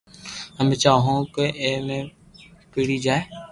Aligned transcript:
امي 0.59 0.75
چاھو 0.83 0.99
ھون 1.05 1.19
ڪو 1.33 1.43
ائ 1.63 1.71
بي 1.87 1.99
پڻڙي 2.71 2.97
جائي 3.05 3.21